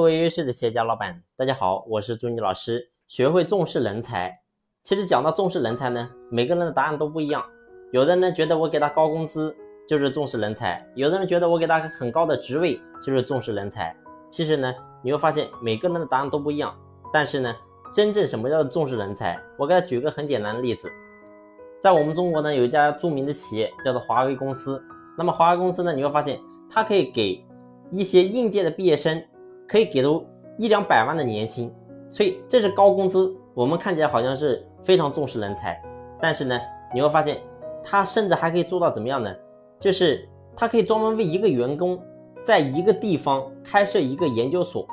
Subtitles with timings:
[0.00, 2.90] 各位优秀的企业家老板，大家好，我是朱妮老师。
[3.06, 4.34] 学会重视人才，
[4.82, 7.44] 其实讲到重视人才呢，每个人的答案都不一样。
[7.92, 9.54] 有的人觉得我给他高工资
[9.86, 13.94] 就是重视人才，有的人觉得我给他很高的职位就是重视人才。
[14.30, 14.74] 其实呢，
[15.04, 16.74] 你会发现每个人的答案都不一样。
[17.12, 17.54] 但是呢，
[17.94, 19.38] 真正什么叫重视人才？
[19.58, 20.90] 我给他举个很简单的例子，
[21.82, 24.82] 在我们中国呢，有一家著名的企业叫做华为公司。
[25.18, 26.40] 那么华为公司呢，你会发现
[26.70, 27.44] 它可以给
[27.92, 29.22] 一些应届的毕业生。
[29.70, 30.20] 可以给到
[30.58, 31.72] 一两百万的年薪，
[32.08, 33.32] 所以这是高工资。
[33.54, 35.80] 我们看起来好像是非常重视人才，
[36.20, 36.60] 但是呢，
[36.92, 37.38] 你会发现
[37.84, 39.32] 他甚至还可以做到怎么样呢？
[39.78, 42.02] 就是他可以专门为一个员工
[42.42, 44.84] 在一个地方开设一个研究所。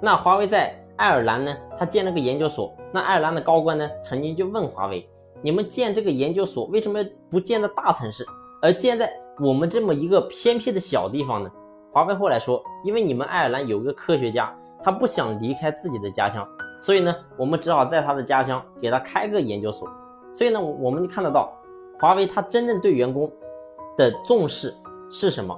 [0.00, 2.72] 那华为在爱尔兰呢，他建了个研究所。
[2.90, 5.06] 那爱尔兰的高官呢，曾经就问华为
[5.42, 8.24] ：“你们建这个研究所为什么不建在大城市，
[8.62, 11.50] 而建在我们这么一个偏僻的小地方呢？”
[11.92, 16.46] 华为后来说，因为你们爱尔兰有个科学家，他不想离开自己的家乡，
[16.80, 19.88] 所以呢，我们只好在他的家乡给他开个研究所。
[20.32, 21.52] 所以呢，我们看得到，
[21.98, 23.30] 华为他真正对员工
[23.96, 24.72] 的重视
[25.10, 25.56] 是什么？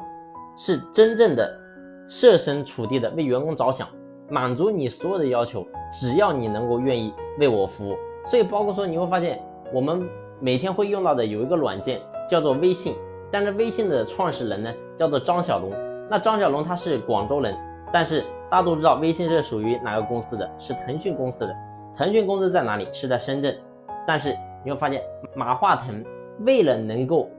[0.57, 1.59] 是真正的
[2.07, 3.89] 设身处地的为员工着想，
[4.29, 7.97] 满足你所有的要求，只要你能够愿意为我服务。
[8.25, 12.95] 所以，包括说你会发现，我们每天会用到的有一个软件叫做微信，
[13.31, 15.73] 但是微信的创始人呢，叫做张小龙。
[16.11, 17.57] 那张小龙他是广州人，
[17.93, 20.51] 但是大家都知道微信是属于哪个公司的？
[20.59, 21.57] 是腾讯公司的。
[21.97, 22.89] 腾讯公司在哪里？
[22.93, 23.57] 是在深圳。
[24.05, 25.01] 但是你会发现，
[25.37, 26.05] 马化腾
[26.41, 27.31] 为了能够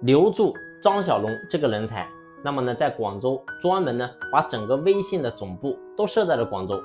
[0.00, 2.08] 留住张小龙这个人才，
[2.42, 6.80] 那么呢，在广州专门呢把整个微信的总部都设在了广州，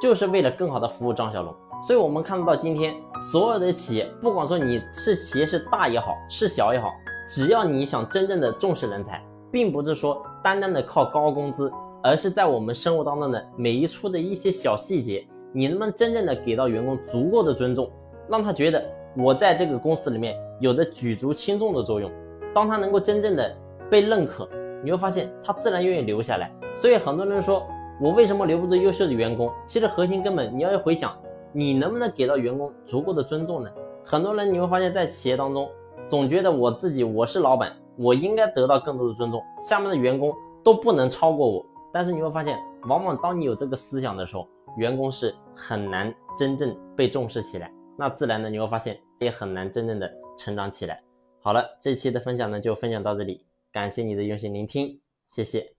[0.00, 1.54] 就是为了更好的服务张小龙。
[1.86, 6.90] 所以我们看得到今天所有的企业，不管说你是企业是大也好，是小也好，
[7.28, 9.22] 只要你想真正的重视人才。
[9.56, 17.90] 并不是说单单的靠高工资，而是在我们生活当中的每一处的一些小细节，你能不能真正的给到员工足够的尊重，
[18.28, 18.84] 让他觉得
[19.16, 22.12] 我在这个公司里面有着举足轻重的作用。
[22.52, 23.56] 当他能够真正的
[23.88, 24.46] 被认可，
[24.84, 26.52] 你会发现他自然愿意留下来。
[26.74, 27.66] 所以很多人说
[27.98, 29.50] 我为什么留不住优秀的员工？
[29.66, 31.16] 其实核心根本你要回想，
[31.50, 33.70] 你能不能给到员工足够的尊重呢？
[34.04, 35.66] 很多人你会发现在企业当中，
[36.10, 37.72] 总觉得我自己我是老板。
[37.96, 41.64] 我应该得到更多的尊重，下面的员工都不能超过我。
[41.92, 42.58] 但是你会发现，
[42.88, 44.46] 往往当你有这个思想的时候，
[44.76, 47.72] 员工是很难真正被重视起来。
[47.96, 51.02] 那自然呢，你会发现也很难真正的成长起来。
[51.40, 55.75] 好了，这期的分享呢就分享到这里，感谢你的用心聆听，谢谢。